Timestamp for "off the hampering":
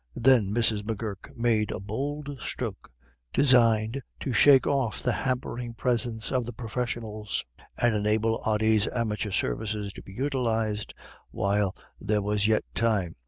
4.65-5.75